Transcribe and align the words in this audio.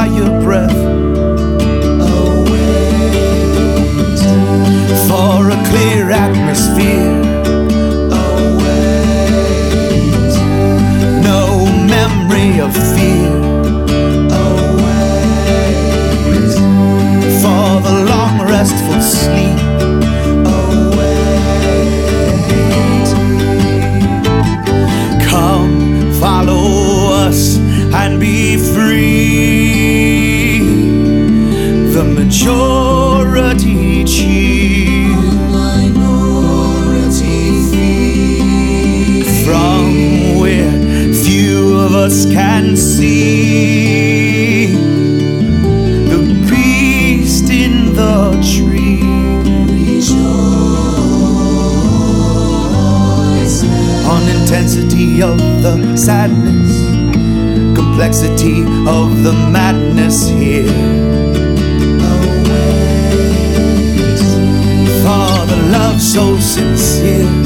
by 0.00 0.06
your 0.06 0.40
breath. 0.40 0.99
us 42.10 42.24
can 42.32 42.76
see 42.76 44.66
the 46.12 46.20
beast 46.48 47.48
in 47.50 47.94
the 47.94 48.32
tree. 48.52 49.00
On 54.14 54.22
intensity 54.38 55.22
of 55.22 55.38
the 55.62 55.96
sadness, 55.96 56.72
complexity 57.76 58.62
of 58.98 59.22
the 59.22 59.32
madness 59.52 60.28
here. 60.28 61.08
so 66.00 66.34
sincere 66.40 67.39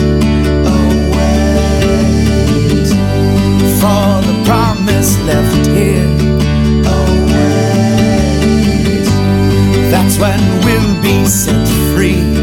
be 11.05 11.27
set 11.27 11.69
free. 11.95 12.34